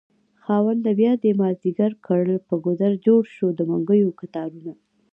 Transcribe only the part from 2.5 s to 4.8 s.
ګودر جوړشو دمنګيو کتارونه